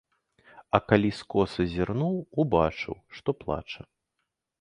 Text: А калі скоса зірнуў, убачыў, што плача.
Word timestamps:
А 0.77 0.77
калі 0.91 1.09
скоса 1.17 1.65
зірнуў, 1.73 2.15
убачыў, 2.45 2.95
што 3.19 3.29
плача. 3.41 3.81